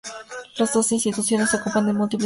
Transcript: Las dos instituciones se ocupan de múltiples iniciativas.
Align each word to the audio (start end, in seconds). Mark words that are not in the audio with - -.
Las 0.57 0.73
dos 0.73 0.91
instituciones 0.93 1.51
se 1.51 1.57
ocupan 1.57 1.85
de 1.85 1.93
múltiples 1.93 1.99
iniciativas. 2.15 2.19